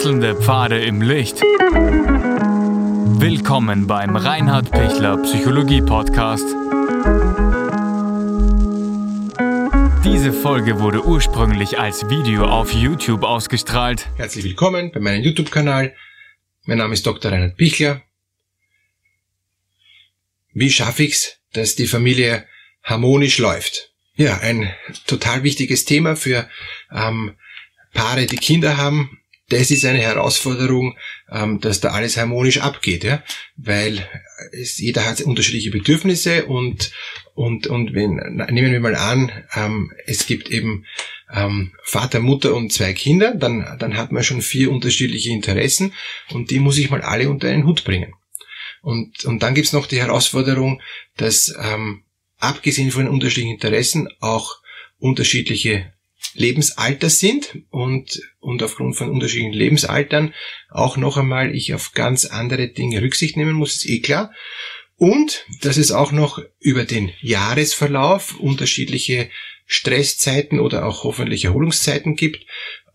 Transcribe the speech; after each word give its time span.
Wechselnde 0.00 0.34
Pfade 0.34 0.82
im 0.82 1.02
Licht. 1.02 1.42
Willkommen 3.20 3.86
beim 3.86 4.16
Reinhard 4.16 4.70
Pichler 4.70 5.18
Psychologie 5.18 5.82
Podcast. 5.82 6.46
Diese 10.02 10.32
Folge 10.32 10.80
wurde 10.80 11.04
ursprünglich 11.04 11.78
als 11.78 12.08
Video 12.08 12.46
auf 12.46 12.72
YouTube 12.72 13.24
ausgestrahlt. 13.24 14.08
Herzlich 14.16 14.46
willkommen 14.46 14.90
bei 14.90 15.00
meinem 15.00 15.22
YouTube-Kanal. 15.22 15.94
Mein 16.64 16.78
Name 16.78 16.94
ist 16.94 17.06
Dr. 17.06 17.30
Reinhard 17.30 17.58
Pichler. 17.58 18.00
Wie 20.54 20.70
schaffe 20.70 21.02
ich's, 21.02 21.40
dass 21.52 21.74
die 21.74 21.86
Familie 21.86 22.46
harmonisch 22.82 23.36
läuft? 23.36 23.92
Ja, 24.14 24.38
ein 24.38 24.74
total 25.06 25.42
wichtiges 25.42 25.84
Thema 25.84 26.16
für 26.16 26.48
ähm, 26.90 27.36
Paare, 27.92 28.24
die 28.24 28.36
Kinder 28.36 28.78
haben, 28.78 29.19
das 29.50 29.70
ist 29.70 29.84
eine 29.84 29.98
Herausforderung, 29.98 30.96
ähm, 31.30 31.60
dass 31.60 31.80
da 31.80 31.90
alles 31.90 32.16
harmonisch 32.16 32.60
abgeht, 32.60 33.04
ja, 33.04 33.22
weil 33.56 34.08
es, 34.52 34.78
jeder 34.78 35.04
hat 35.04 35.20
unterschiedliche 35.20 35.70
Bedürfnisse 35.70 36.46
und 36.46 36.92
und 37.34 37.66
und 37.66 37.94
wenn 37.94 38.14
nehmen 38.50 38.72
wir 38.72 38.80
mal 38.80 38.94
an, 38.94 39.30
ähm, 39.54 39.92
es 40.06 40.26
gibt 40.26 40.50
eben 40.50 40.86
ähm, 41.32 41.72
Vater, 41.84 42.20
Mutter 42.20 42.54
und 42.54 42.72
zwei 42.72 42.92
Kinder, 42.92 43.34
dann 43.34 43.76
dann 43.78 43.96
hat 43.96 44.12
man 44.12 44.22
schon 44.22 44.40
vier 44.40 44.70
unterschiedliche 44.70 45.30
Interessen 45.30 45.92
und 46.30 46.50
die 46.50 46.60
muss 46.60 46.78
ich 46.78 46.90
mal 46.90 47.02
alle 47.02 47.28
unter 47.28 47.48
einen 47.48 47.66
Hut 47.66 47.84
bringen. 47.84 48.14
Und 48.82 49.24
und 49.24 49.42
dann 49.42 49.54
gibt's 49.54 49.72
noch 49.72 49.86
die 49.86 50.00
Herausforderung, 50.00 50.80
dass 51.16 51.54
abgesehen 52.38 52.90
von 52.90 53.04
den 53.04 53.12
unterschiedlichen 53.12 53.54
Interessen 53.54 54.08
auch 54.20 54.56
unterschiedliche 54.98 55.92
Lebensalter 56.34 57.10
sind 57.10 57.62
und, 57.70 58.20
und 58.40 58.62
aufgrund 58.62 58.96
von 58.96 59.10
unterschiedlichen 59.10 59.52
Lebensaltern 59.52 60.34
auch 60.70 60.96
noch 60.96 61.16
einmal 61.16 61.54
ich 61.54 61.74
auf 61.74 61.92
ganz 61.92 62.24
andere 62.24 62.68
Dinge 62.68 63.02
Rücksicht 63.02 63.36
nehmen 63.36 63.54
muss, 63.54 63.76
ist 63.76 63.88
eh 63.88 64.00
klar. 64.00 64.32
Und 64.96 65.46
dass 65.62 65.76
es 65.76 65.92
auch 65.92 66.12
noch 66.12 66.42
über 66.58 66.84
den 66.84 67.10
Jahresverlauf 67.20 68.38
unterschiedliche 68.38 69.30
Stresszeiten 69.66 70.60
oder 70.60 70.84
auch 70.84 71.04
hoffentlich 71.04 71.44
Erholungszeiten 71.44 72.16
gibt. 72.16 72.44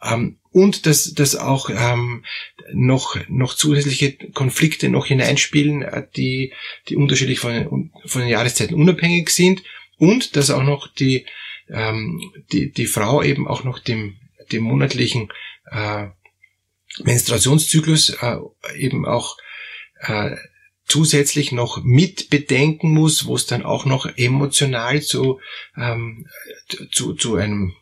Ähm, 0.03 0.38
und 0.52 0.86
dass, 0.86 1.14
dass 1.14 1.36
auch 1.36 1.70
ähm, 1.70 2.23
noch, 2.73 3.17
noch 3.27 3.55
zusätzliche 3.55 4.14
Konflikte 4.33 4.89
noch 4.89 5.05
hineinspielen, 5.05 5.81
äh, 5.81 6.05
die, 6.16 6.53
die 6.89 6.95
unterschiedlich 6.95 7.39
von, 7.39 7.92
von 8.05 8.22
den 8.22 8.30
Jahreszeiten 8.30 8.75
unabhängig 8.75 9.30
sind. 9.30 9.64
Und 9.97 10.36
dass 10.36 10.52
auch 10.52 10.64
noch 10.64 10.88
die, 10.88 11.25
ähm, 11.69 12.21
die, 12.52 12.71
die 12.71 12.85
Frau 12.85 13.21
eben 13.23 13.47
auch 13.47 13.63
noch 13.63 13.80
dem, 13.80 14.17
dem 14.52 14.63
monatlichen 14.63 15.30
äh, 15.71 16.08
Menstruationszyklus 17.03 18.09
äh, 18.21 18.38
eben 18.75 19.05
auch 19.05 19.38
äh, 19.99 20.36
zusätzlich 20.86 21.52
noch 21.52 21.83
mit 21.83 22.30
bedenken 22.30 22.91
muss, 22.93 23.25
wo 23.25 23.36
es 23.36 23.47
dann 23.47 23.63
auch 23.63 23.86
noch 23.86 24.05
emotional 24.17 25.02
zu, 25.02 25.39
ähm, 25.75 26.27
zu, 26.91 27.13
zu 27.13 27.36
einem 27.36 27.73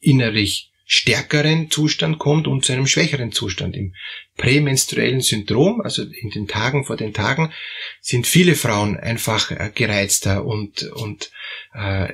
innerlich 0.00 0.69
stärkeren 0.92 1.70
Zustand 1.70 2.18
kommt 2.18 2.48
und 2.48 2.64
zu 2.64 2.72
einem 2.72 2.88
schwächeren 2.88 3.30
Zustand. 3.30 3.76
Im 3.76 3.94
prämenstruellen 4.36 5.20
Syndrom, 5.20 5.80
also 5.82 6.02
in 6.02 6.30
den 6.30 6.48
Tagen 6.48 6.84
vor 6.84 6.96
den 6.96 7.14
Tagen, 7.14 7.52
sind 8.00 8.26
viele 8.26 8.56
Frauen 8.56 8.96
einfach 8.96 9.52
äh, 9.52 9.70
gereizter 9.72 10.44
und, 10.44 10.82
und 10.82 11.30
äh, 11.74 12.08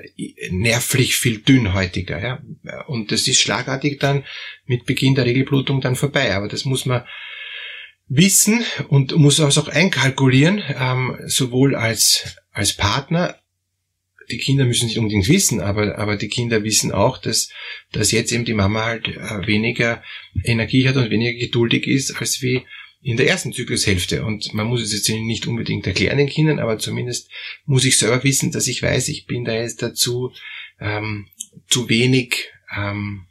nervlich 0.50 1.16
viel 1.16 1.38
dünnhäutiger. 1.38 2.20
Ja? 2.20 2.42
Und 2.86 3.12
das 3.12 3.26
ist 3.26 3.40
schlagartig 3.40 3.98
dann 3.98 4.24
mit 4.66 4.84
Beginn 4.84 5.14
der 5.14 5.24
Regelblutung 5.24 5.80
dann 5.80 5.96
vorbei. 5.96 6.34
Aber 6.34 6.46
das 6.46 6.66
muss 6.66 6.84
man 6.84 7.06
wissen 8.08 8.62
und 8.88 9.16
muss 9.16 9.40
auch 9.40 9.68
einkalkulieren, 9.68 10.62
ähm, 10.78 11.16
sowohl 11.24 11.74
als, 11.76 12.36
als 12.52 12.74
Partner 12.74 13.40
die 14.30 14.38
Kinder 14.38 14.64
müssen 14.64 14.86
nicht 14.86 14.98
unbedingt 14.98 15.28
wissen, 15.28 15.60
aber, 15.60 15.98
aber 15.98 16.16
die 16.16 16.28
Kinder 16.28 16.64
wissen 16.64 16.92
auch, 16.92 17.18
dass, 17.18 17.50
dass 17.92 18.12
jetzt 18.12 18.32
eben 18.32 18.44
die 18.44 18.54
Mama 18.54 18.84
halt 18.84 19.08
äh, 19.08 19.46
weniger 19.46 20.02
Energie 20.44 20.88
hat 20.88 20.96
und 20.96 21.10
weniger 21.10 21.38
geduldig 21.38 21.86
ist, 21.86 22.20
als 22.20 22.42
wie 22.42 22.62
in 23.02 23.16
der 23.16 23.28
ersten 23.28 23.52
Zyklushälfte. 23.52 24.24
Und 24.24 24.52
man 24.52 24.66
muss 24.66 24.82
es 24.82 24.92
jetzt 24.92 25.08
nicht 25.08 25.46
unbedingt 25.46 25.86
erklären 25.86 26.18
den 26.18 26.28
Kindern, 26.28 26.58
aber 26.58 26.78
zumindest 26.78 27.30
muss 27.64 27.84
ich 27.84 27.98
selber 27.98 28.24
wissen, 28.24 28.50
dass 28.50 28.66
ich 28.66 28.82
weiß, 28.82 29.08
ich 29.08 29.26
bin 29.26 29.44
da 29.44 29.54
jetzt 29.54 29.82
dazu 29.82 30.32
ähm, 30.80 31.28
zu 31.68 31.88
wenig 31.88 32.48
ähm, 32.76 33.26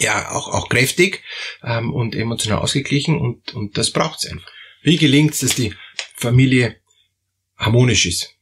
ja 0.00 0.32
auch, 0.32 0.48
auch 0.48 0.68
kräftig 0.68 1.22
ähm, 1.62 1.92
und 1.92 2.14
emotional 2.14 2.58
ausgeglichen 2.58 3.16
und, 3.16 3.54
und 3.54 3.78
das 3.78 3.90
braucht's 3.90 4.26
einfach. 4.26 4.50
Wie 4.82 4.96
gelingt 4.96 5.34
es, 5.34 5.40
dass 5.40 5.54
die 5.54 5.74
Familie 6.16 6.76
harmonisch 7.56 8.06
ist? 8.06 8.33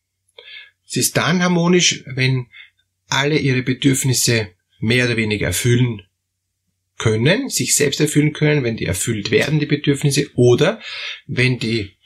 Sie 0.92 1.00
ist 1.00 1.16
dann 1.16 1.42
harmonisch, 1.42 2.04
wenn 2.04 2.48
alle 3.08 3.38
ihre 3.38 3.62
Bedürfnisse 3.62 4.50
mehr 4.78 5.06
oder 5.06 5.16
weniger 5.16 5.46
erfüllen 5.46 6.02
können, 6.98 7.48
sich 7.48 7.74
selbst 7.74 7.98
erfüllen 7.98 8.34
können, 8.34 8.62
wenn 8.62 8.76
die 8.76 8.84
erfüllt 8.84 9.30
werden, 9.30 9.58
die 9.58 9.64
Bedürfnisse, 9.64 10.28
oder 10.34 10.82
wenn 11.26 11.58
die, 11.58 11.96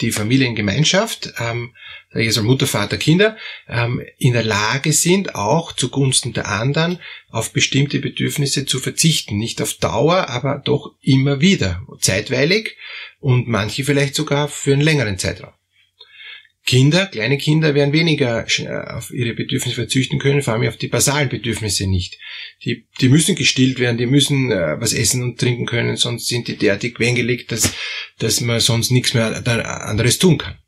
die 0.00 0.12
Familiengemeinschaft, 0.12 1.32
ähm, 1.40 1.74
sage 2.10 2.20
ich 2.20 2.26
jetzt 2.26 2.36
mal 2.36 2.44
Mutter, 2.44 2.68
Vater, 2.68 2.98
Kinder, 2.98 3.36
ähm, 3.66 4.00
in 4.16 4.32
der 4.34 4.44
Lage 4.44 4.92
sind, 4.92 5.34
auch 5.34 5.72
zugunsten 5.72 6.32
der 6.32 6.46
anderen 6.46 7.00
auf 7.30 7.52
bestimmte 7.52 7.98
Bedürfnisse 7.98 8.64
zu 8.64 8.78
verzichten. 8.78 9.38
Nicht 9.38 9.60
auf 9.60 9.74
Dauer, 9.74 10.28
aber 10.28 10.62
doch 10.64 10.94
immer 11.00 11.40
wieder, 11.40 11.84
zeitweilig 11.98 12.76
und 13.18 13.48
manche 13.48 13.82
vielleicht 13.82 14.14
sogar 14.14 14.46
für 14.46 14.72
einen 14.72 14.82
längeren 14.82 15.18
Zeitraum. 15.18 15.52
Kinder, 16.66 17.06
kleine 17.06 17.38
Kinder 17.38 17.76
werden 17.76 17.92
weniger 17.92 18.44
äh, 18.58 18.92
auf 18.92 19.12
ihre 19.12 19.34
Bedürfnisse 19.34 19.76
verzichten 19.76 20.18
können, 20.18 20.42
vor 20.42 20.54
allem 20.54 20.68
auf 20.68 20.76
die 20.76 20.88
basalen 20.88 21.28
Bedürfnisse 21.28 21.86
nicht. 21.86 22.18
Die, 22.64 22.88
die 23.00 23.08
müssen 23.08 23.36
gestillt 23.36 23.78
werden, 23.78 23.98
die 23.98 24.06
müssen 24.06 24.50
äh, 24.50 24.80
was 24.80 24.92
essen 24.92 25.22
und 25.22 25.38
trinken 25.38 25.66
können, 25.66 25.96
sonst 25.96 26.26
sind 26.26 26.48
die 26.48 26.56
derartig 26.56 26.98
wengelegt, 26.98 27.52
dass, 27.52 27.72
dass 28.18 28.40
man 28.40 28.58
sonst 28.58 28.90
nichts 28.90 29.14
mehr 29.14 29.46
anderes 29.46 30.18
tun 30.18 30.38
kann. 30.38 30.58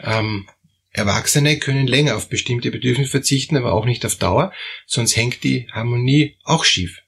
Ähm, 0.00 0.46
Erwachsene 0.92 1.58
können 1.58 1.86
länger 1.86 2.16
auf 2.16 2.28
bestimmte 2.28 2.70
Bedürfnisse 2.70 3.10
verzichten, 3.10 3.56
aber 3.56 3.72
auch 3.72 3.86
nicht 3.86 4.04
auf 4.04 4.16
Dauer, 4.16 4.52
sonst 4.86 5.16
hängt 5.16 5.42
die 5.42 5.68
Harmonie 5.72 6.36
auch 6.44 6.64
schief. 6.64 7.00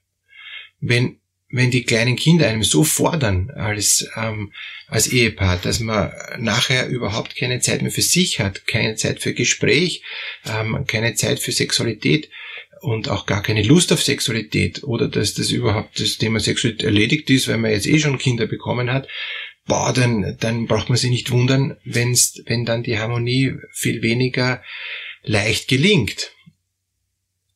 Wenn 0.79 1.19
wenn 1.53 1.69
die 1.69 1.83
kleinen 1.83 2.15
Kinder 2.15 2.47
einem 2.47 2.63
so 2.63 2.83
fordern 2.83 3.51
als, 3.51 4.09
ähm, 4.17 4.51
als 4.87 5.07
Ehepaar, 5.07 5.57
dass 5.57 5.79
man 5.79 6.11
nachher 6.39 6.87
überhaupt 6.87 7.35
keine 7.35 7.59
Zeit 7.59 7.83
mehr 7.83 7.91
für 7.91 8.01
sich 8.01 8.39
hat, 8.39 8.65
keine 8.65 8.95
Zeit 8.95 9.21
für 9.21 9.35
Gespräch, 9.35 10.01
ähm, 10.49 10.85
keine 10.87 11.13
Zeit 11.13 11.37
für 11.37 11.51
Sexualität 11.51 12.31
und 12.81 13.07
auch 13.07 13.27
gar 13.27 13.43
keine 13.43 13.61
Lust 13.61 13.93
auf 13.93 14.01
Sexualität 14.01 14.83
oder 14.83 15.07
dass 15.07 15.35
das 15.35 15.51
überhaupt 15.51 15.99
das 15.99 16.17
Thema 16.17 16.39
Sexualität 16.39 16.85
erledigt 16.85 17.29
ist, 17.29 17.47
weil 17.47 17.59
man 17.59 17.69
jetzt 17.69 17.85
eh 17.85 17.99
schon 17.99 18.17
Kinder 18.17 18.47
bekommen 18.47 18.91
hat, 18.91 19.07
boah, 19.67 19.93
dann, 19.93 20.35
dann 20.39 20.65
braucht 20.65 20.89
man 20.89 20.97
sich 20.97 21.11
nicht 21.11 21.29
wundern, 21.29 21.77
wenn's, 21.85 22.41
wenn 22.47 22.65
dann 22.65 22.81
die 22.81 22.97
Harmonie 22.97 23.53
viel 23.71 24.01
weniger 24.01 24.63
leicht 25.21 25.67
gelingt. 25.67 26.31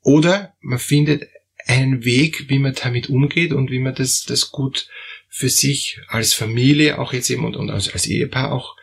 Oder 0.04 0.54
man 0.62 0.78
findet 0.78 1.28
einen 1.68 2.06
Weg, 2.06 2.50
wie 2.50 2.60
man 2.60 2.74
damit 2.74 3.10
umgeht 3.10 3.52
und 3.52 3.72
wie 3.72 3.80
man 3.80 3.96
das, 3.96 4.24
das 4.24 4.52
gut 4.52 4.88
für 5.30 5.50
sich 5.50 6.00
als 6.08 6.34
Familie 6.34 7.00
auch 7.00 7.14
jetzt 7.14 7.30
eben 7.30 7.46
und, 7.46 7.56
und 7.56 7.70
als, 7.70 7.92
als 7.94 8.08
Ehepaar 8.08 8.52
auch, 8.52 8.76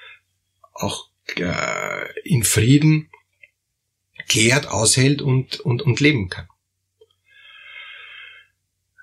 auch 0.73 1.09
äh, 1.37 2.21
in 2.23 2.45
Frieden 2.45 3.11
klärt, 4.29 4.67
aushält 4.69 5.23
und, 5.23 5.61
und, 5.61 5.83
und 5.83 6.01
leben 6.01 6.29
kann. 6.29 6.49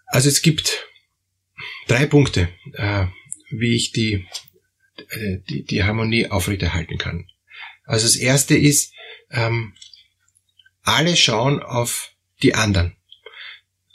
Also 0.06 0.30
es 0.30 0.42
gibt 0.42 0.88
drei 1.88 2.06
Punkte, 2.06 2.50
äh, 2.74 3.08
wie 3.50 3.76
ich 3.76 3.92
die, 3.92 4.28
äh, 5.10 5.38
die, 5.50 5.64
die 5.64 5.84
Harmonie 5.84 6.28
aufrechterhalten 6.28 6.98
kann. 6.98 7.28
Also 7.86 8.06
das 8.06 8.16
erste 8.16 8.56
ist, 8.56 8.94
ähm, 9.30 9.74
alle 10.84 11.16
schauen 11.16 11.62
auf 11.62 12.12
die 12.42 12.56
anderen 12.56 12.96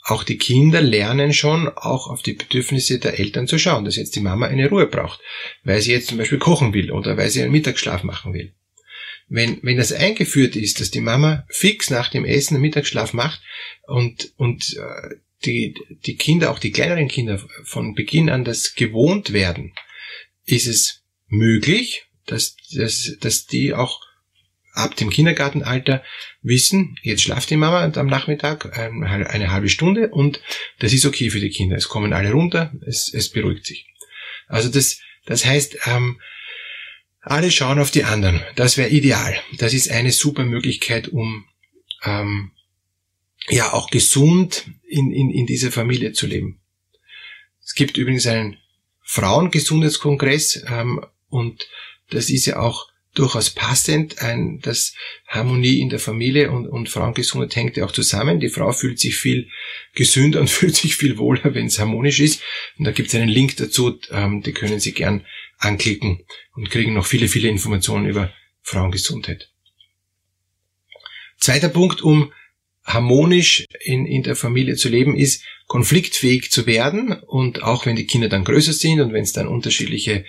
auch 0.07 0.23
die 0.23 0.37
Kinder 0.37 0.81
lernen 0.81 1.33
schon 1.33 1.67
auch 1.67 2.07
auf 2.07 2.21
die 2.21 2.31
Bedürfnisse 2.31 2.97
der 2.97 3.19
Eltern 3.19 3.45
zu 3.45 3.59
schauen, 3.59 3.83
dass 3.83 3.97
jetzt 3.97 4.15
die 4.15 4.21
Mama 4.21 4.47
eine 4.47 4.69
Ruhe 4.69 4.87
braucht, 4.87 5.19
weil 5.65 5.81
sie 5.81 5.91
jetzt 5.91 6.07
zum 6.07 6.17
Beispiel 6.17 6.37
kochen 6.37 6.73
will 6.73 6.91
oder 6.91 7.17
weil 7.17 7.29
sie 7.29 7.41
einen 7.41 7.51
Mittagsschlaf 7.51 8.03
machen 8.03 8.33
will. 8.33 8.53
Wenn, 9.27 9.59
wenn 9.63 9.75
das 9.75 9.91
eingeführt 9.91 10.55
ist, 10.55 10.79
dass 10.79 10.91
die 10.91 11.01
Mama 11.01 11.45
fix 11.49 11.89
nach 11.89 12.07
dem 12.07 12.23
Essen 12.23 12.55
einen 12.55 12.61
Mittagsschlaf 12.61 13.11
macht 13.11 13.41
und, 13.85 14.31
und 14.37 14.77
äh, 14.77 15.15
die, 15.43 15.75
die 16.05 16.15
Kinder, 16.15 16.51
auch 16.51 16.59
die 16.59 16.71
kleineren 16.71 17.09
Kinder 17.09 17.45
von 17.65 17.93
Beginn 17.93 18.29
an 18.29 18.45
das 18.45 18.75
gewohnt 18.75 19.33
werden, 19.33 19.73
ist 20.45 20.67
es 20.67 21.03
möglich, 21.27 22.05
dass, 22.25 22.55
dass, 22.73 23.17
dass 23.19 23.45
die 23.45 23.73
auch 23.73 24.06
ab 24.77 24.95
dem 24.95 25.09
Kindergartenalter 25.09 26.03
wissen, 26.41 26.97
jetzt 27.01 27.23
schlaft 27.23 27.49
die 27.49 27.57
Mama 27.57 27.83
am 27.83 28.07
Nachmittag 28.07 28.77
eine 28.77 29.51
halbe 29.51 29.69
Stunde 29.69 30.09
und 30.09 30.41
das 30.79 30.93
ist 30.93 31.05
okay 31.05 31.29
für 31.29 31.39
die 31.39 31.49
Kinder. 31.49 31.75
Es 31.75 31.89
kommen 31.89 32.13
alle 32.13 32.31
runter, 32.31 32.73
es, 32.85 33.11
es 33.13 33.29
beruhigt 33.29 33.65
sich. 33.65 33.87
Also 34.47 34.69
das, 34.69 34.99
das 35.25 35.45
heißt, 35.45 35.77
ähm, 35.85 36.19
alle 37.21 37.51
schauen 37.51 37.79
auf 37.79 37.91
die 37.91 38.05
anderen. 38.05 38.41
Das 38.55 38.77
wäre 38.77 38.89
ideal. 38.89 39.37
Das 39.57 39.73
ist 39.73 39.89
eine 39.91 40.11
super 40.11 40.45
Möglichkeit, 40.45 41.09
um 41.09 41.45
ähm, 42.03 42.51
ja 43.49 43.73
auch 43.73 43.89
gesund 43.89 44.69
in, 44.87 45.11
in, 45.11 45.29
in 45.29 45.45
dieser 45.45 45.71
Familie 45.71 46.13
zu 46.13 46.27
leben. 46.27 46.59
Es 47.63 47.73
gibt 47.75 47.97
übrigens 47.97 48.27
einen 48.27 48.57
Frauengesundheitskongress 49.01 50.63
ähm, 50.69 51.03
und 51.29 51.67
das 52.09 52.29
ist 52.29 52.45
ja 52.45 52.59
auch 52.59 52.87
durchaus 53.17 53.49
passend, 53.49 54.21
ein, 54.21 54.59
dass 54.59 54.93
Harmonie 55.27 55.81
in 55.81 55.89
der 55.89 55.99
Familie 55.99 56.51
und, 56.51 56.67
und 56.67 56.89
Frauengesundheit 56.89 57.55
hängt 57.55 57.77
ja 57.77 57.85
auch 57.85 57.91
zusammen. 57.91 58.39
Die 58.39 58.49
Frau 58.49 58.71
fühlt 58.71 58.99
sich 58.99 59.15
viel 59.15 59.49
gesünder 59.93 60.39
und 60.41 60.49
fühlt 60.49 60.75
sich 60.75 60.95
viel 60.95 61.17
wohler, 61.17 61.53
wenn 61.55 61.67
es 61.67 61.79
harmonisch 61.79 62.19
ist. 62.19 62.41
Und 62.77 62.85
da 62.85 62.91
gibt 62.91 63.09
es 63.09 63.15
einen 63.15 63.29
Link 63.29 63.57
dazu, 63.57 63.99
ähm, 64.11 64.41
die 64.43 64.53
können 64.53 64.79
Sie 64.79 64.93
gern 64.93 65.25
anklicken 65.57 66.23
und 66.53 66.69
kriegen 66.69 66.93
noch 66.93 67.05
viele, 67.05 67.27
viele 67.27 67.49
Informationen 67.49 68.05
über 68.05 68.31
Frauengesundheit. 68.61 69.49
Zweiter 71.37 71.69
Punkt, 71.69 72.01
um 72.01 72.31
harmonisch 72.87 73.65
in, 73.81 74.05
in 74.05 74.23
der 74.23 74.37
Familie 74.37 74.75
zu 74.75 74.87
leben, 74.87 75.15
ist 75.15 75.43
konfliktfähig 75.67 76.49
zu 76.49 76.65
werden. 76.65 77.11
Und 77.11 77.61
auch 77.61 77.85
wenn 77.85 77.97
die 77.97 78.07
Kinder 78.07 78.29
dann 78.29 78.45
größer 78.45 78.71
sind 78.71 79.01
und 79.01 79.11
wenn 79.11 79.23
es 79.23 79.33
dann 79.33 79.49
unterschiedliche 79.49 80.23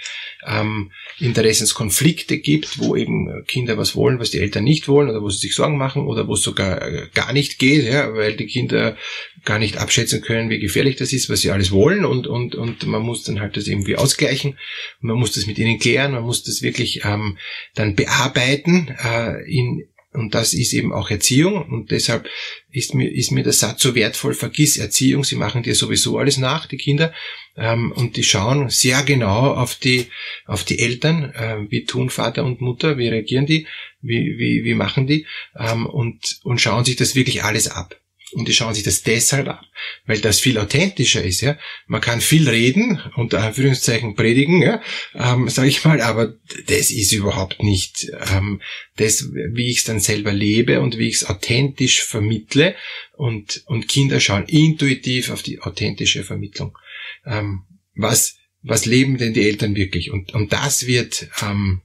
ähm, 0.45 0.91
Interessenskonflikte 1.21 2.39
gibt, 2.39 2.81
wo 2.81 2.97
eben 2.97 3.45
Kinder 3.47 3.79
was 3.79 3.95
wollen, 3.95 4.19
was 4.19 4.33
die 4.33 4.41
Eltern 4.41 4.65
nicht 4.65 4.89
wollen 4.89 5.09
oder 5.09 5.23
wo 5.23 5.31
sie 5.31 5.39
sich 5.39 5.55
Sorgen 5.55 5.79
machen 5.79 6.07
oder 6.07 6.27
wo 6.27 6.35
es 6.35 6.43
sogar 6.43 6.83
äh, 6.83 7.07
gar 7.15 7.33
nicht 7.33 7.61
geht, 7.61 7.85
ja, 7.85 8.13
weil 8.15 8.35
die 8.35 8.47
Kinder 8.47 8.97
gar 9.45 9.61
nicht 9.61 9.77
abschätzen 9.77 10.21
können, 10.21 10.51
wie 10.51 10.59
gefährlich 10.59 10.97
das 10.97 11.13
ist, 11.13 11.31
was 11.31 11.43
sie 11.43 11.53
alles 11.53 11.71
wollen. 11.71 12.05
Und, 12.05 12.27
und, 12.27 12.57
und 12.57 12.85
man 12.89 13.03
muss 13.03 13.23
dann 13.23 13.39
halt 13.39 13.57
das 13.57 13.69
irgendwie 13.69 13.95
ausgleichen, 13.95 14.59
man 15.01 15.17
muss 15.17 15.31
das 15.31 15.47
mit 15.47 15.59
ihnen 15.59 15.79
klären, 15.79 16.13
man 16.13 16.25
muss 16.25 16.43
das 16.43 16.63
wirklich 16.63 17.05
ähm, 17.05 17.39
dann 17.77 17.95
bearbeiten 17.95 18.89
äh, 19.05 19.49
in 19.49 19.85
und 20.13 20.35
das 20.35 20.55
ist 20.55 20.73
eben 20.73 20.93
auch 20.93 21.11
Erziehung. 21.11 21.69
Und 21.69 21.91
deshalb 21.91 22.29
ist 22.71 22.95
mir, 22.95 23.13
ist 23.13 23.31
mir 23.31 23.43
der 23.43 23.53
Satz 23.53 23.83
so 23.83 23.95
wertvoll, 23.95 24.35
vergiss 24.35 24.79
Erziehung, 24.79 25.25
sie 25.25 25.37
machen 25.37 25.63
dir 25.63 25.75
sowieso 25.75 26.19
alles 26.19 26.39
nach, 26.39 26.67
die 26.67 26.79
Kinder. 26.79 27.13
Ähm, 27.57 27.93
und 27.93 28.17
die 28.17 28.25
schauen 28.25 28.71
sehr 28.71 29.03
genau 29.03 29.53
auf 29.53 29.75
die, 29.75 30.07
auf 30.47 30.65
die 30.65 30.79
Eltern, 30.79 31.33
äh, 31.35 31.71
wie 31.71 31.85
tun 31.85 32.09
Vater 32.09 32.45
und 32.45 32.61
Mutter, 32.61 32.97
wie 32.97 33.09
reagieren 33.09 33.47
die, 33.47 33.67
wie, 34.01 34.39
wie, 34.39 34.65
wie 34.65 34.75
machen 34.75 35.07
die, 35.07 35.27
ähm, 35.57 35.87
und, 35.87 36.41
und 36.43 36.61
schauen 36.61 36.85
sich 36.85 36.97
das 36.97 37.15
wirklich 37.15 37.45
alles 37.45 37.69
ab. 37.69 38.01
Und 38.33 38.47
die 38.47 38.53
schauen 38.53 38.75
sich 38.75 38.85
das 38.85 39.03
deshalb 39.03 39.49
ab, 39.49 39.65
weil 40.07 40.21
das 40.21 40.41
viel 40.41 40.59
authentischer 40.59 41.25
ist. 41.25 41.41
Ja, 41.41 41.59
man 41.87 42.01
kann 42.01 42.21
viel 42.21 42.49
reden 42.49 43.01
unter 43.17 43.43
Anführungszeichen 43.43 44.15
predigen, 44.17 44.61
ja, 44.61 44.83
ähm, 45.15 45.49
sage 45.49 45.69
ich 45.69 45.85
mal, 45.85 46.01
aber 46.03 46.35
das 46.67 46.91
ist 46.91 47.13
überhaupt 47.13 47.63
nicht 47.63 48.11
ähm, 48.33 48.61
das, 48.97 49.31
wie 49.33 49.71
ich 49.71 49.79
es 49.79 49.85
dann 49.85 50.01
selber 50.01 50.33
lebe 50.33 50.81
und 50.81 50.99
wie 50.99 51.09
ich 51.09 51.17
es 51.17 51.25
authentisch 51.25 52.03
vermittle. 52.03 52.75
Und 53.17 53.63
und 53.67 53.89
Kinder 53.89 54.21
schauen 54.21 54.45
intuitiv 54.47 55.31
auf 55.31 55.43
die 55.43 55.61
authentische 55.61 56.23
Vermittlung. 56.23 56.77
Ähm, 57.25 57.65
was 57.95 58.37
was 58.63 58.85
leben 58.85 59.17
denn 59.17 59.35
die 59.35 59.47
Eltern 59.47 59.75
wirklich? 59.75 60.11
Und 60.11 60.35
und 60.35 60.53
das 60.53 60.87
wird 60.87 61.29
ähm, 61.43 61.83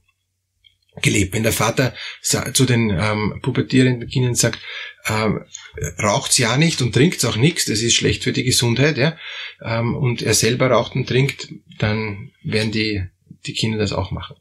gelebt. 1.02 1.34
Wenn 1.34 1.42
der 1.42 1.52
Vater 1.52 1.94
zu 2.20 2.64
den 2.64 2.90
ähm, 2.90 3.40
pubertierenden 3.42 4.08
Kindern 4.08 4.34
sagt, 4.34 4.58
ähm, 5.06 5.44
raucht's 6.02 6.38
ja 6.38 6.56
nicht 6.56 6.82
und 6.82 6.92
trinkt's 6.92 7.24
auch 7.24 7.36
nichts, 7.36 7.66
das 7.66 7.80
ist 7.80 7.94
schlecht 7.94 8.24
für 8.24 8.32
die 8.32 8.44
Gesundheit, 8.44 8.96
ja, 8.96 9.16
ähm, 9.62 9.96
und 9.96 10.22
er 10.22 10.34
selber 10.34 10.70
raucht 10.70 10.94
und 10.94 11.08
trinkt, 11.08 11.48
dann 11.78 12.30
werden 12.42 12.72
die, 12.72 13.04
die 13.46 13.54
Kinder 13.54 13.78
das 13.78 13.92
auch 13.92 14.10
machen. 14.10 14.36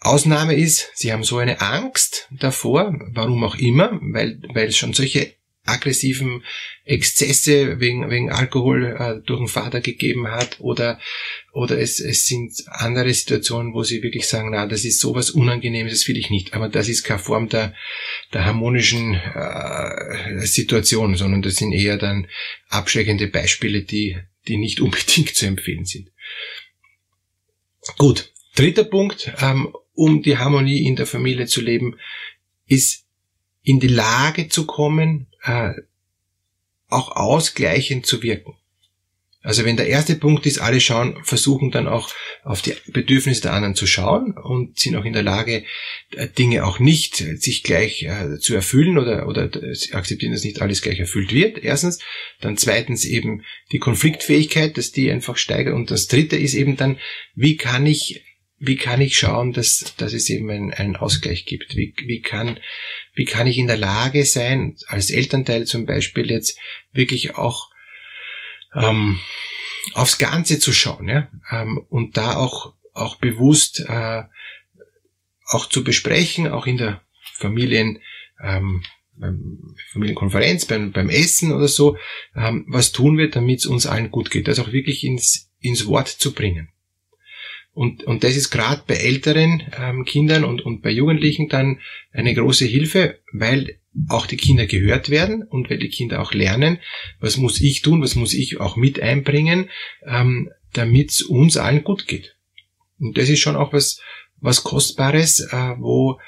Ausnahme 0.00 0.54
ist, 0.54 0.90
sie 0.94 1.12
haben 1.12 1.24
so 1.24 1.36
eine 1.36 1.60
Angst 1.60 2.28
davor, 2.30 2.94
warum 3.12 3.44
auch 3.44 3.56
immer, 3.56 3.98
weil, 4.00 4.40
weil 4.54 4.68
es 4.68 4.78
schon 4.78 4.94
solche 4.94 5.34
aggressiven 5.70 6.44
Exzesse 6.84 7.78
wegen, 7.80 8.10
wegen 8.10 8.30
Alkohol 8.30 8.96
äh, 8.98 9.26
durch 9.26 9.40
den 9.40 9.48
Vater 9.48 9.80
gegeben 9.80 10.28
hat 10.28 10.60
oder, 10.60 10.98
oder 11.52 11.78
es, 11.78 12.00
es 12.00 12.26
sind 12.26 12.52
andere 12.66 13.12
Situationen, 13.14 13.74
wo 13.74 13.82
sie 13.82 14.02
wirklich 14.02 14.26
sagen, 14.26 14.50
na, 14.50 14.66
das 14.66 14.84
ist 14.84 15.00
sowas 15.00 15.30
Unangenehmes, 15.30 15.92
das 15.92 16.08
will 16.08 16.16
ich 16.16 16.30
nicht. 16.30 16.54
Aber 16.54 16.68
das 16.68 16.88
ist 16.88 17.04
keine 17.04 17.20
Form 17.20 17.48
der, 17.48 17.74
der 18.32 18.44
harmonischen 18.44 19.14
äh, 19.14 20.46
Situation, 20.46 21.14
sondern 21.14 21.42
das 21.42 21.56
sind 21.56 21.72
eher 21.72 21.96
dann 21.96 22.26
abschreckende 22.68 23.28
Beispiele, 23.28 23.82
die, 23.82 24.18
die 24.48 24.56
nicht 24.56 24.80
unbedingt 24.80 25.34
zu 25.34 25.46
empfehlen 25.46 25.84
sind. 25.84 26.10
Gut, 27.98 28.32
dritter 28.56 28.84
Punkt, 28.84 29.32
ähm, 29.40 29.74
um 29.94 30.22
die 30.22 30.38
Harmonie 30.38 30.86
in 30.86 30.96
der 30.96 31.06
Familie 31.06 31.46
zu 31.46 31.60
leben, 31.60 31.96
ist 32.66 33.06
in 33.62 33.80
die 33.80 33.88
Lage 33.88 34.48
zu 34.48 34.66
kommen, 34.66 35.26
äh, 35.42 35.72
auch 36.88 37.16
ausgleichend 37.16 38.06
zu 38.06 38.22
wirken. 38.22 38.54
Also 39.42 39.64
wenn 39.64 39.78
der 39.78 39.86
erste 39.86 40.16
Punkt 40.16 40.44
ist, 40.44 40.58
alle 40.58 40.80
schauen, 40.82 41.16
versuchen 41.24 41.70
dann 41.70 41.88
auch 41.88 42.10
auf 42.44 42.60
die 42.60 42.74
Bedürfnisse 42.88 43.40
der 43.40 43.54
anderen 43.54 43.74
zu 43.74 43.86
schauen 43.86 44.32
und 44.36 44.78
sind 44.78 44.96
auch 44.96 45.04
in 45.06 45.14
der 45.14 45.22
Lage, 45.22 45.64
äh, 46.14 46.28
Dinge 46.28 46.66
auch 46.66 46.78
nicht 46.78 47.16
sich 47.16 47.62
gleich 47.62 48.02
äh, 48.02 48.38
zu 48.38 48.54
erfüllen 48.54 48.98
oder, 48.98 49.28
oder 49.28 49.44
akzeptieren, 49.92 50.32
dass 50.32 50.44
nicht 50.44 50.60
alles 50.60 50.82
gleich 50.82 51.00
erfüllt 51.00 51.32
wird. 51.32 51.56
Erstens. 51.58 52.00
Dann 52.42 52.58
zweitens 52.58 53.06
eben 53.06 53.42
die 53.72 53.78
Konfliktfähigkeit, 53.78 54.76
dass 54.76 54.92
die 54.92 55.10
einfach 55.10 55.38
steigert. 55.38 55.74
Und 55.74 55.90
das 55.90 56.06
dritte 56.06 56.36
ist 56.36 56.54
eben 56.54 56.76
dann, 56.76 56.98
wie 57.34 57.56
kann 57.56 57.86
ich 57.86 58.22
wie 58.60 58.76
kann 58.76 59.00
ich 59.00 59.18
schauen, 59.18 59.52
dass, 59.54 59.94
dass 59.96 60.12
es 60.12 60.28
eben 60.28 60.50
einen, 60.50 60.72
einen 60.72 60.96
Ausgleich 60.96 61.46
gibt? 61.46 61.76
Wie, 61.76 61.94
wie, 62.04 62.20
kann, 62.20 62.60
wie 63.14 63.24
kann 63.24 63.46
ich 63.46 63.56
in 63.56 63.66
der 63.66 63.78
Lage 63.78 64.26
sein, 64.26 64.76
als 64.86 65.10
Elternteil 65.10 65.66
zum 65.66 65.86
Beispiel 65.86 66.30
jetzt 66.30 66.58
wirklich 66.92 67.36
auch 67.36 67.70
ähm, 68.74 69.18
aufs 69.94 70.18
Ganze 70.18 70.58
zu 70.58 70.74
schauen 70.74 71.08
ja? 71.08 71.30
Ähm, 71.50 71.78
und 71.88 72.18
da 72.18 72.36
auch, 72.36 72.74
auch 72.92 73.16
bewusst 73.16 73.80
äh, 73.80 74.24
auch 75.46 75.66
zu 75.66 75.82
besprechen, 75.82 76.46
auch 76.46 76.66
in 76.66 76.76
der 76.76 77.00
Familien, 77.32 77.98
ähm, 78.42 78.84
Familienkonferenz, 79.92 80.66
beim, 80.66 80.92
beim 80.92 81.08
Essen 81.08 81.52
oder 81.52 81.68
so, 81.68 81.96
ähm, 82.36 82.66
was 82.68 82.92
tun 82.92 83.16
wir, 83.16 83.30
damit 83.30 83.60
es 83.60 83.66
uns 83.66 83.86
allen 83.86 84.10
gut 84.10 84.30
geht, 84.30 84.48
das 84.48 84.58
auch 84.58 84.72
wirklich 84.72 85.02
ins, 85.02 85.50
ins 85.60 85.86
Wort 85.86 86.08
zu 86.08 86.34
bringen. 86.34 86.68
Und, 87.72 88.02
und 88.04 88.24
das 88.24 88.36
ist 88.36 88.50
gerade 88.50 88.82
bei 88.86 88.94
älteren 88.94 89.62
ähm, 89.78 90.04
Kindern 90.04 90.44
und, 90.44 90.62
und 90.62 90.82
bei 90.82 90.90
Jugendlichen 90.90 91.48
dann 91.48 91.80
eine 92.12 92.34
große 92.34 92.64
Hilfe, 92.64 93.20
weil 93.32 93.78
auch 94.08 94.26
die 94.26 94.36
Kinder 94.36 94.66
gehört 94.66 95.10
werden 95.10 95.42
und 95.42 95.70
weil 95.70 95.78
die 95.78 95.88
Kinder 95.88 96.20
auch 96.20 96.32
lernen, 96.32 96.78
was 97.20 97.36
muss 97.36 97.60
ich 97.60 97.82
tun, 97.82 98.02
was 98.02 98.14
muss 98.14 98.34
ich 98.34 98.60
auch 98.60 98.76
mit 98.76 99.00
einbringen, 99.00 99.68
ähm, 100.06 100.50
damit 100.72 101.10
es 101.10 101.22
uns 101.22 101.56
allen 101.56 101.84
gut 101.84 102.06
geht. 102.06 102.36
Und 102.98 103.18
das 103.18 103.28
ist 103.28 103.40
schon 103.40 103.56
auch 103.56 103.72
was, 103.72 104.00
was 104.40 104.62
Kostbares, 104.62 105.40
äh, 105.40 105.74
wo, 105.78 106.20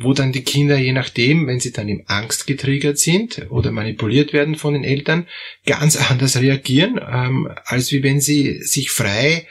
wo 0.00 0.14
dann 0.14 0.32
die 0.32 0.42
Kinder, 0.42 0.78
je 0.78 0.92
nachdem, 0.92 1.46
wenn 1.46 1.60
sie 1.60 1.72
dann 1.72 1.88
im 1.88 2.02
Angst 2.06 2.46
getriggert 2.46 2.98
sind 2.98 3.46
oder 3.50 3.70
manipuliert 3.70 4.32
werden 4.32 4.56
von 4.56 4.74
den 4.74 4.84
Eltern, 4.84 5.26
ganz 5.64 5.96
anders 6.10 6.40
reagieren, 6.40 7.00
ähm, 7.00 7.48
als 7.64 7.92
wie 7.92 8.02
wenn 8.02 8.20
sie 8.20 8.62
sich 8.62 8.90
frei 8.90 9.46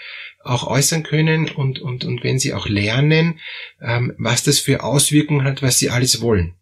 auch 0.46 0.68
äußern 0.68 1.04
können 1.04 1.50
und, 1.50 1.80
und, 1.80 2.06
und 2.06 2.24
wenn 2.24 2.40
sie 2.40 2.54
auch 2.54 2.68
lernen, 2.68 3.40
ähm, 3.82 4.14
was 4.18 4.44
das 4.44 4.60
für 4.60 4.84
Auswirkungen 4.84 5.44
hat, 5.44 5.62
was 5.62 5.80
sie 5.80 5.90
alles 5.90 6.22
wollen. 6.22 6.54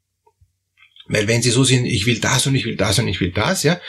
Weil 1.07 1.27
wenn 1.27 1.41
sie 1.41 1.51
so 1.51 1.65
sind, 1.65 1.85
ich 1.85 2.05
will 2.05 2.19
das 2.19 2.47
und 2.47 2.55
ich 2.55 2.63
will 2.65 2.77
das 2.77 2.97
und 2.97 3.09
ich 3.09 3.19
will 3.19 3.31
das, 3.31 3.63
ja, 3.63 3.79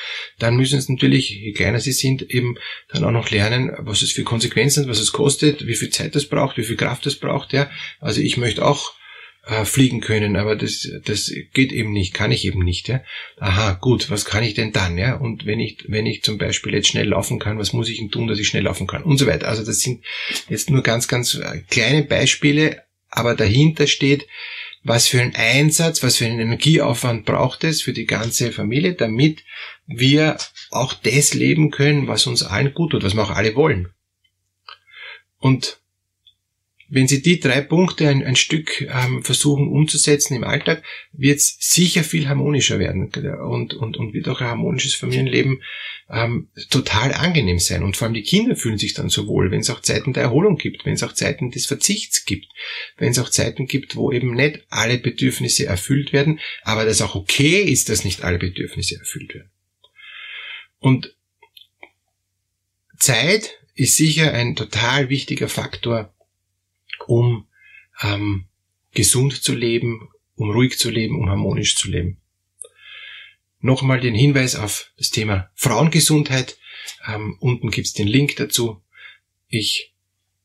dann 0.40 0.56
müssen 0.56 0.80
sie 0.80 0.92
natürlich, 0.92 1.30
je 1.30 1.52
kleiner 1.52 1.78
sie 1.78 1.92
sind, 1.92 2.22
eben 2.22 2.56
dann 2.88 3.04
auch 3.04 3.12
noch 3.12 3.30
lernen, 3.30 3.72
was 3.78 4.02
es 4.02 4.10
für 4.10 4.24
Konsequenzen 4.24 4.82
hat, 4.82 4.90
was 4.90 4.98
es 4.98 5.12
kostet, 5.12 5.66
wie 5.66 5.76
viel 5.76 5.90
Zeit 5.90 6.16
das 6.16 6.26
braucht, 6.26 6.58
wie 6.58 6.64
viel 6.64 6.76
Kraft 6.76 7.06
das 7.06 7.14
braucht, 7.14 7.52
ja. 7.52 7.70
Also 8.00 8.20
ich 8.20 8.36
möchte 8.36 8.64
auch 8.64 8.94
äh, 9.46 9.64
fliegen 9.64 10.00
können, 10.00 10.36
aber 10.36 10.56
das, 10.56 10.88
das 11.04 11.32
geht 11.52 11.72
eben 11.72 11.92
nicht, 11.92 12.14
kann 12.14 12.32
ich 12.32 12.44
eben 12.46 12.64
nicht, 12.64 12.88
ja. 12.88 13.02
Aha, 13.38 13.72
gut, 13.72 14.10
was 14.10 14.24
kann 14.24 14.42
ich 14.42 14.54
denn 14.54 14.72
dann, 14.72 14.96
ja? 14.96 15.16
Und 15.16 15.46
wenn 15.46 15.60
ich, 15.60 15.84
wenn 15.88 16.06
ich 16.06 16.22
zum 16.22 16.38
Beispiel 16.38 16.74
jetzt 16.74 16.88
schnell 16.88 17.08
laufen 17.08 17.38
kann, 17.38 17.58
was 17.58 17.72
muss 17.72 17.88
ich 17.88 17.98
denn 17.98 18.10
tun, 18.10 18.26
dass 18.26 18.38
ich 18.38 18.48
schnell 18.48 18.64
laufen 18.64 18.86
kann? 18.86 19.02
Und 19.02 19.18
so 19.18 19.26
weiter. 19.26 19.48
Also 19.48 19.64
das 19.64 19.80
sind 19.80 20.04
jetzt 20.48 20.70
nur 20.70 20.82
ganz, 20.82 21.08
ganz 21.08 21.34
äh, 21.34 21.62
kleine 21.68 22.02
Beispiele, 22.02 22.84
aber 23.10 23.34
dahinter 23.34 23.86
steht, 23.86 24.26
was 24.82 25.08
für 25.08 25.20
einen 25.20 25.34
Einsatz, 25.34 26.02
was 26.02 26.16
für 26.16 26.26
einen 26.26 26.40
Energieaufwand 26.40 27.24
braucht 27.24 27.64
es 27.64 27.82
für 27.82 27.92
die 27.92 28.06
ganze 28.06 28.52
Familie, 28.52 28.94
damit 28.94 29.42
wir 29.86 30.36
auch 30.70 30.92
das 30.92 31.34
leben 31.34 31.70
können, 31.70 32.06
was 32.06 32.26
uns 32.26 32.42
allen 32.42 32.74
gut 32.74 32.92
tut, 32.92 33.02
was 33.02 33.14
wir 33.14 33.22
auch 33.22 33.30
alle 33.30 33.56
wollen. 33.56 33.88
Und 35.38 35.80
wenn 36.88 37.08
Sie 37.08 37.22
die 37.22 37.40
drei 37.40 37.60
Punkte 37.60 38.08
ein, 38.08 38.24
ein 38.24 38.36
Stück 38.36 38.82
ähm, 38.82 39.22
versuchen 39.22 39.68
umzusetzen 39.68 40.34
im 40.34 40.44
Alltag, 40.44 40.82
wird 41.12 41.38
es 41.38 41.56
sicher 41.58 42.04
viel 42.04 42.28
harmonischer 42.28 42.78
werden 42.78 43.10
und, 43.40 43.74
und, 43.74 43.96
und 43.96 44.14
wird 44.14 44.28
auch 44.28 44.40
ein 44.40 44.48
harmonisches 44.48 44.94
Familienleben 44.94 45.62
ähm, 46.10 46.48
total 46.70 47.12
angenehm 47.12 47.58
sein. 47.58 47.82
Und 47.82 47.96
vor 47.96 48.06
allem 48.06 48.14
die 48.14 48.22
Kinder 48.22 48.56
fühlen 48.56 48.78
sich 48.78 48.94
dann 48.94 49.08
so 49.08 49.26
wohl, 49.26 49.50
wenn 49.50 49.60
es 49.60 49.70
auch 49.70 49.80
Zeiten 49.80 50.12
der 50.12 50.24
Erholung 50.24 50.56
gibt, 50.56 50.84
wenn 50.84 50.94
es 50.94 51.02
auch 51.02 51.12
Zeiten 51.12 51.50
des 51.50 51.66
Verzichts 51.66 52.24
gibt, 52.24 52.46
wenn 52.98 53.10
es 53.10 53.18
auch 53.18 53.30
Zeiten 53.30 53.66
gibt, 53.66 53.96
wo 53.96 54.12
eben 54.12 54.34
nicht 54.34 54.64
alle 54.68 54.98
Bedürfnisse 54.98 55.66
erfüllt 55.66 56.12
werden, 56.12 56.40
aber 56.62 56.84
das 56.84 57.02
auch 57.02 57.14
okay 57.14 57.62
ist, 57.62 57.88
dass 57.88 58.04
nicht 58.04 58.22
alle 58.22 58.38
Bedürfnisse 58.38 58.98
erfüllt 58.98 59.34
werden. 59.34 59.50
Und 60.78 61.16
Zeit 62.98 63.58
ist 63.74 63.96
sicher 63.96 64.32
ein 64.32 64.54
total 64.54 65.08
wichtiger 65.08 65.48
Faktor, 65.48 66.13
um 67.06 67.46
ähm, 68.02 68.46
gesund 68.92 69.42
zu 69.42 69.54
leben, 69.54 70.08
um 70.36 70.50
ruhig 70.50 70.78
zu 70.78 70.90
leben, 70.90 71.18
um 71.18 71.28
harmonisch 71.28 71.76
zu 71.76 71.90
leben. 71.90 72.20
Nochmal 73.60 74.00
den 74.00 74.14
Hinweis 74.14 74.56
auf 74.56 74.92
das 74.98 75.10
Thema 75.10 75.50
Frauengesundheit. 75.54 76.58
Ähm, 77.06 77.36
unten 77.40 77.70
gibt's 77.70 77.92
den 77.92 78.08
Link 78.08 78.36
dazu. 78.36 78.82
Ich 79.48 79.94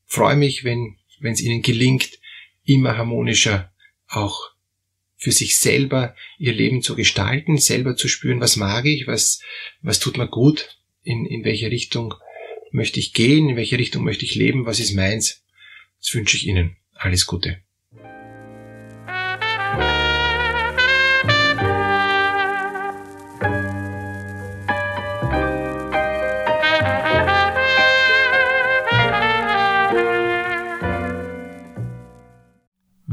freue 0.06 0.36
mich, 0.36 0.64
wenn 0.64 0.96
es 1.22 1.42
Ihnen 1.42 1.62
gelingt, 1.62 2.20
immer 2.64 2.98
harmonischer 2.98 3.72
auch 4.08 4.52
für 5.20 5.32
sich 5.34 5.58
selber 5.58 6.16
ihr 6.38 6.54
Leben 6.54 6.82
zu 6.82 6.96
gestalten, 6.96 7.58
selber 7.58 7.96
zu 7.98 8.08
spüren, 8.08 8.40
was 8.40 8.56
mag 8.56 8.86
ich, 8.86 9.06
was, 9.06 9.42
was 9.82 10.00
tut 10.00 10.18
mir 10.18 10.30
gut, 10.30 10.78
in, 11.04 11.26
in 11.26 11.44
welche 11.44 11.70
Richtung 11.70 12.14
möchte 12.72 13.00
ich 13.00 13.14
gehen, 13.14 13.50
in 13.50 13.56
welche 13.58 13.78
Richtung 13.78 14.04
möchte 14.04 14.24
ich 14.24 14.36
leben, 14.36 14.66
was 14.66 14.80
ist 14.80 14.94
meins. 14.94 15.44
Das 16.02 16.14
wünsche 16.16 16.38
ich 16.38 16.48
Ihnen. 16.48 16.78
Alles 16.96 17.26
Gute. 17.26 17.58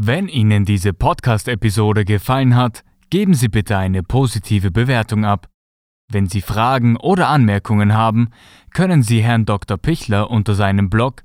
Wenn 0.08 0.28
Ihnen 0.28 0.64
diese 0.64 0.92
Podcast-Episode 0.92 2.04
gefallen 2.04 2.54
hat, 2.54 2.84
geben 3.10 3.34
Sie 3.34 3.48
bitte 3.48 3.76
eine 3.76 4.04
positive 4.04 4.70
Bewertung 4.70 5.24
ab. 5.24 5.48
Wenn 6.08 6.28
Sie 6.28 6.40
Fragen 6.40 6.96
oder 6.96 7.28
Anmerkungen 7.28 7.92
haben, 7.92 8.30
können 8.72 9.02
Sie 9.02 9.20
Herrn 9.20 9.46
Dr. 9.46 9.76
Pichler 9.76 10.30
unter 10.30 10.54
seinem 10.54 10.90
Blog 10.90 11.24